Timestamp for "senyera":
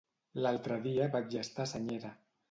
1.73-2.11